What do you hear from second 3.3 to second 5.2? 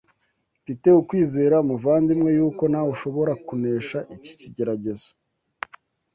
kunesha iki kigeragezo,